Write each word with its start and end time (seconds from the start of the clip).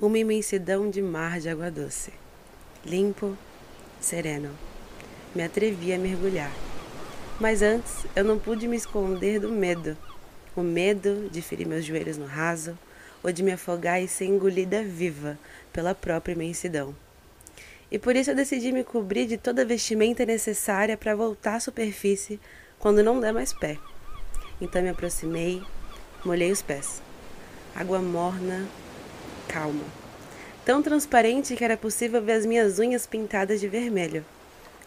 uma 0.00 0.18
imensidão 0.18 0.88
de 0.88 1.02
mar 1.02 1.40
de 1.40 1.48
água 1.48 1.70
doce, 1.70 2.12
limpo, 2.84 3.36
sereno. 4.00 4.50
Me 5.34 5.42
atrevi 5.42 5.92
a 5.92 5.98
mergulhar. 5.98 6.52
Mas 7.40 7.62
antes 7.62 8.06
eu 8.14 8.24
não 8.24 8.38
pude 8.38 8.68
me 8.68 8.76
esconder 8.76 9.40
do 9.40 9.48
medo. 9.48 9.96
O 10.54 10.62
medo 10.62 11.28
de 11.30 11.42
ferir 11.42 11.66
meus 11.66 11.84
joelhos 11.84 12.16
no 12.16 12.26
raso 12.26 12.78
ou 13.22 13.32
de 13.32 13.42
me 13.42 13.52
afogar 13.52 14.00
e 14.00 14.08
ser 14.08 14.26
engolida 14.26 14.82
viva 14.82 15.38
pela 15.72 15.94
própria 15.94 16.32
imensidão. 16.32 16.94
E 17.90 17.98
por 17.98 18.14
isso 18.14 18.30
eu 18.30 18.36
decidi 18.36 18.70
me 18.70 18.84
cobrir 18.84 19.26
de 19.26 19.36
toda 19.36 19.62
a 19.62 19.64
vestimenta 19.64 20.24
necessária 20.24 20.96
para 20.96 21.16
voltar 21.16 21.56
à 21.56 21.60
superfície 21.60 22.40
quando 22.78 23.02
não 23.02 23.20
der 23.20 23.32
mais 23.32 23.52
pé. 23.52 23.78
Então 24.60 24.82
me 24.82 24.90
aproximei, 24.90 25.62
molhei 26.24 26.52
os 26.52 26.62
pés. 26.62 27.02
Água 27.74 28.00
morna, 28.00 28.66
calma. 29.48 29.84
Tão 30.64 30.82
transparente 30.82 31.56
que 31.56 31.64
era 31.64 31.76
possível 31.76 32.22
ver 32.22 32.32
as 32.32 32.44
minhas 32.46 32.78
unhas 32.78 33.06
pintadas 33.06 33.58
de 33.58 33.66
vermelho. 33.66 34.24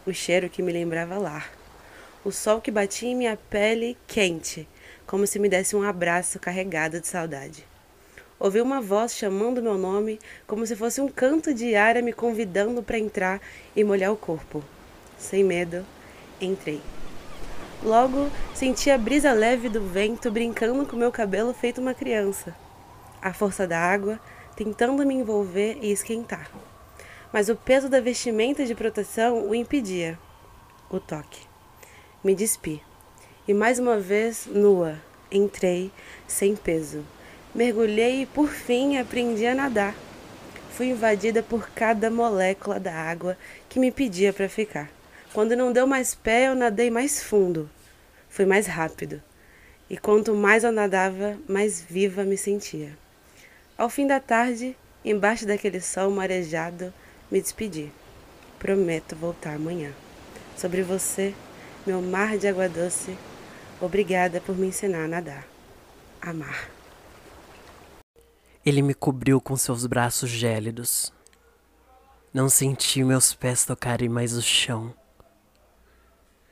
O 0.05 0.13
cheiro 0.13 0.49
que 0.49 0.61
me 0.61 0.71
lembrava 0.71 1.17
lar. 1.17 1.51
O 2.23 2.31
sol 2.31 2.61
que 2.61 2.70
batia 2.70 3.09
em 3.09 3.15
minha 3.15 3.35
pele 3.49 3.97
quente, 4.07 4.67
como 5.07 5.25
se 5.25 5.39
me 5.39 5.49
desse 5.49 5.75
um 5.75 5.81
abraço 5.81 6.39
carregado 6.39 7.01
de 7.01 7.07
saudade. 7.07 7.65
Ouvi 8.39 8.61
uma 8.61 8.79
voz 8.79 9.15
chamando 9.15 9.61
meu 9.61 9.77
nome, 9.77 10.20
como 10.45 10.65
se 10.65 10.75
fosse 10.75 11.01
um 11.01 11.07
canto 11.07 11.53
de 11.53 11.75
ara 11.75 12.01
me 12.01 12.13
convidando 12.13 12.81
para 12.84 12.99
entrar 12.99 13.41
e 13.75 13.84
molhar 13.84 14.12
o 14.12 14.17
corpo. 14.17 14.63
Sem 15.17 15.43
medo, 15.43 15.85
entrei. 16.39 16.81
Logo, 17.84 18.29
senti 18.53 18.91
a 18.91 18.98
brisa 18.98 19.31
leve 19.34 19.67
do 19.67 19.81
vento 19.81 20.29
brincando 20.29 20.85
com 20.85 20.95
meu 20.95 21.12
cabelo 21.12 21.53
feito 21.53 21.81
uma 21.81 21.95
criança. 21.95 22.55
A 23.20 23.34
força 23.34 23.67
da 23.67 23.79
água 23.79 24.20
tentando 24.55 25.05
me 25.05 25.13
envolver 25.13 25.77
e 25.81 25.91
esquentar. 25.91 26.51
Mas 27.31 27.49
o 27.49 27.55
peso 27.55 27.89
da 27.89 28.01
vestimenta 28.01 28.65
de 28.65 28.76
proteção 28.76 29.48
o 29.48 29.55
impedia. 29.55 30.17
O 30.89 30.99
toque. 30.99 31.41
Me 32.23 32.35
despi. 32.35 32.81
E 33.48 33.53
mais 33.53 33.79
uma 33.79 33.99
vez, 33.99 34.45
nua, 34.45 34.99
entrei 35.31 35.91
sem 36.27 36.55
peso 36.55 37.03
Mergulhei 37.53 38.21
e 38.21 38.26
por 38.26 38.48
fim 38.48 38.98
aprendi 38.98 39.45
a 39.45 39.53
nadar. 39.53 39.93
Fui 40.71 40.87
invadida 40.87 41.43
por 41.43 41.70
cada 41.71 42.09
molécula 42.09 42.79
da 42.79 42.93
água 42.93 43.37
que 43.67 43.77
me 43.77 43.91
pedia 43.91 44.31
para 44.31 44.48
ficar. 44.48 44.89
Quando 45.33 45.54
não 45.54 45.73
deu 45.73 45.85
mais 45.85 46.15
pé, 46.15 46.48
eu 46.48 46.55
nadei 46.55 46.89
mais 46.89 47.21
fundo. 47.21 47.70
Fui 48.29 48.45
mais 48.45 48.67
rápido. 48.67 49.21
E 49.89 49.98
quanto 49.98 50.33
mais 50.33 50.63
eu 50.63 50.71
nadava, 50.71 51.37
mais 51.45 51.81
viva 51.81 52.23
me 52.23 52.37
sentia. 52.37 52.98
Ao 53.77 53.89
fim 53.89 54.05
da 54.05 54.19
tarde, 54.19 54.77
embaixo 55.03 55.45
daquele 55.45 55.81
sol 55.81 56.11
marejado, 56.11 56.93
me 57.31 57.41
despedi. 57.41 57.91
Prometo 58.59 59.15
voltar 59.15 59.55
amanhã. 59.55 59.91
Sobre 60.55 60.83
você, 60.83 61.33
meu 61.85 62.01
mar 62.01 62.37
de 62.37 62.47
água 62.47 62.69
doce, 62.69 63.17
obrigada 63.79 64.39
por 64.39 64.55
me 64.55 64.67
ensinar 64.67 65.05
a 65.05 65.07
nadar. 65.07 65.47
Amar. 66.22 66.69
Ele 68.63 68.83
me 68.83 68.94
cobriu 68.94 69.41
com 69.41 69.57
seus 69.57 69.88
braços 69.88 70.29
gélidos. 70.29 71.11
Não 72.31 72.47
senti 72.47 73.03
meus 73.03 73.33
pés 73.33 73.66
tocarem 73.66 74.07
mais 74.07 74.33
o 74.33 74.41
chão. 74.41 74.94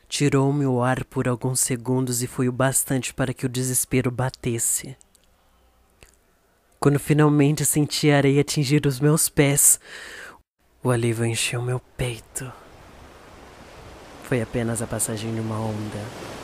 Tirou-me 0.08 0.66
o 0.66 0.82
ar 0.82 1.06
por 1.06 1.28
alguns 1.28 1.60
segundos 1.60 2.24
e 2.24 2.28
foi 2.28 2.50
o 2.50 2.52
bastante 2.52 3.14
para 3.14 3.32
que 3.32 3.46
o 3.46 3.50
desespero 3.50 4.10
batesse. 4.10 4.98
Quando 6.80 6.98
finalmente 6.98 7.66
senti 7.66 8.10
a 8.10 8.18
areia 8.18 8.40
atingir 8.40 8.86
os 8.86 9.02
meus 9.02 9.28
pés, 9.28 9.80
o 10.82 10.90
alívio 10.90 11.26
encheu 11.26 11.62
meu 11.62 11.82
peito. 11.98 12.50
Foi 14.24 14.42
apenas 14.42 14.82
a 14.82 14.88
passagem 14.88 15.34
de 15.34 15.42
uma 15.42 15.60
onda. 15.60 16.39